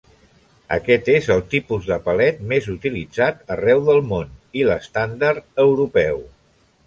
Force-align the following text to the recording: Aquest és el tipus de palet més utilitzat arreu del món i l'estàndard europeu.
Aquest 0.77 1.09
és 1.15 1.27
el 1.35 1.43
tipus 1.49 1.89
de 1.89 1.97
palet 2.07 2.39
més 2.53 2.69
utilitzat 2.75 3.53
arreu 3.57 3.83
del 3.91 4.01
món 4.13 4.33
i 4.61 4.67
l'estàndard 4.71 5.63
europeu. 5.67 6.25